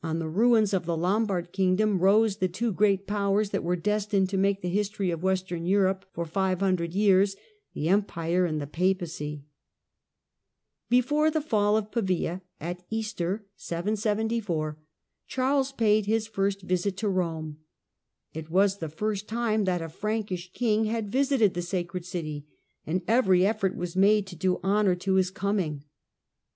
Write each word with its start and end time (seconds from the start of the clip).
On 0.00 0.20
the 0.20 0.28
ruins 0.28 0.72
of 0.72 0.86
the 0.86 0.96
Lombard 0.96 1.50
kingdom 1.50 1.98
rose 1.98 2.36
the 2.36 2.46
two 2.46 2.72
great 2.72 3.04
powers 3.08 3.50
that 3.50 3.64
were 3.64 3.74
destined 3.74 4.28
to 4.28 4.36
make 4.36 4.60
the 4.62 4.68
history 4.68 5.10
of 5.10 5.24
Western 5.24 5.66
Europe 5.66 6.04
for 6.12 6.24
five 6.24 6.60
hundred 6.60 6.94
years— 6.94 7.34
the 7.74 7.88
Empire 7.88 8.44
and 8.46 8.60
the 8.60 8.68
Papacy. 8.68 9.42
SKf 9.44 10.88
Before 10.88 11.30
the 11.32 11.40
fall 11.40 11.76
of 11.76 11.90
Pavia, 11.90 12.42
at 12.60 12.84
Easter, 12.90 13.44
774, 13.56 14.78
Charles 15.26 15.72
paid 15.72 16.06
Rome, 16.06 16.12
774 16.12 16.14
his 16.14 16.28
first 16.28 16.62
visit 16.62 16.96
to 16.98 17.08
Rome. 17.08 17.58
It 18.32 18.48
was 18.48 18.78
the 18.78 18.88
first 18.88 19.26
time 19.26 19.64
that 19.64 19.82
a 19.82 19.88
Frankish 19.88 20.52
king 20.52 20.84
had 20.84 21.10
visited 21.10 21.54
the 21.54 21.60
sacred 21.62 22.04
city, 22.04 22.46
and 22.86 23.02
every 23.08 23.44
effort 23.44 23.74
was 23.74 23.96
made 23.96 24.28
to 24.28 24.36
do 24.36 24.60
honour 24.62 24.94
to 24.94 25.14
his 25.14 25.32
coining. 25.32 25.82